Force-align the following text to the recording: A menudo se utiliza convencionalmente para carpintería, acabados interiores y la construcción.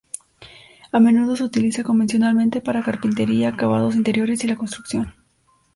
A 0.91 0.99
menudo 0.99 1.35
se 1.35 1.43
utiliza 1.43 1.83
convencionalmente 1.83 2.59
para 2.59 2.81
carpintería, 2.81 3.49
acabados 3.49 3.93
interiores 3.95 4.43
y 4.43 4.47
la 4.47 4.55
construcción. 4.57 5.13